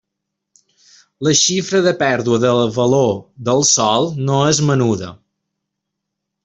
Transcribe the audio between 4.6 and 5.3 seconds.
menuda.